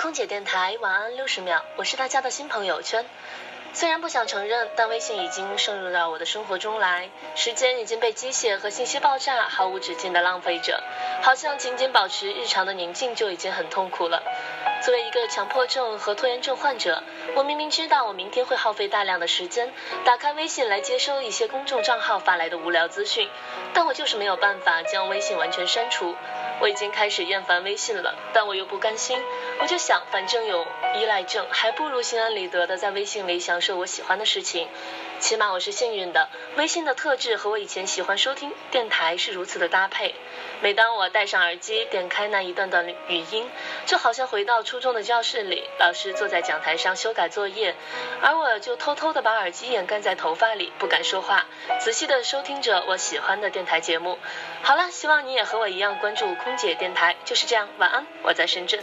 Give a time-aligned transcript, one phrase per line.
[0.00, 3.04] 空姐电台晚安六十秒，我是大家的新朋友圈。
[3.74, 10.82] 虽然不想承认，但微信已经渗入到我的生活中来，时间已经被机械和信息爆炸毫无止境的浪费着，
[11.20, 14.22] 好像仅仅保持日常的宁静就已经很痛苦了。
[14.82, 17.02] 作为一个强迫症和拖延症患者，
[17.36, 19.70] 我明明知道我明天会耗费大量的时间
[20.06, 23.28] 打开微信来接收一些公众账号发来的无聊资讯，
[23.74, 26.16] 但我就是没有办法将微信完全删除。
[26.60, 29.18] 我已经开始厌烦微信了，但我又不甘心。
[29.60, 34.68] 我就想，反正有依赖症，还不如心安理得的在微信里享受我喜欢的事情。
[35.18, 40.14] 起码我是幸运的，微信的特质和我以前喜欢收听电台是如此的搭配。
[40.62, 43.50] 每当我戴上耳机，点开那一段段语音，
[43.84, 47.74] 就好像回到初中的教室里，老师坐在讲台上修改作业，
[48.22, 51.44] 而我就偷偷的把耳机掩盖在头发里，不敢说话，
[51.80, 54.18] 仔细的收听着我喜欢的电台节目。
[54.62, 57.68] 好了，希望你也和我一样关注金姐电台就是这样。
[57.78, 58.80] 晚安，我在深圳。